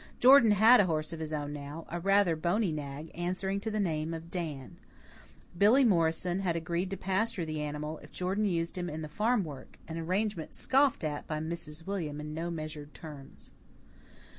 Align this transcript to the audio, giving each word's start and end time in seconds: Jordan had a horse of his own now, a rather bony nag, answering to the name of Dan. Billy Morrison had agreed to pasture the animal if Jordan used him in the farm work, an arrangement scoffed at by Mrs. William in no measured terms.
Jordan 0.19 0.49
had 0.49 0.79
a 0.79 0.87
horse 0.87 1.13
of 1.13 1.19
his 1.19 1.31
own 1.31 1.53
now, 1.53 1.85
a 1.89 1.99
rather 1.99 2.35
bony 2.35 2.71
nag, 2.71 3.11
answering 3.13 3.59
to 3.59 3.69
the 3.69 3.79
name 3.79 4.15
of 4.15 4.31
Dan. 4.31 4.79
Billy 5.55 5.83
Morrison 5.85 6.39
had 6.39 6.55
agreed 6.55 6.89
to 6.89 6.97
pasture 6.97 7.45
the 7.45 7.61
animal 7.61 7.99
if 7.99 8.11
Jordan 8.11 8.45
used 8.45 8.79
him 8.79 8.89
in 8.89 9.03
the 9.03 9.07
farm 9.07 9.43
work, 9.43 9.77
an 9.87 9.99
arrangement 9.99 10.55
scoffed 10.55 11.03
at 11.03 11.27
by 11.27 11.37
Mrs. 11.39 11.85
William 11.85 12.19
in 12.19 12.33
no 12.33 12.49
measured 12.49 12.95
terms. 12.95 13.51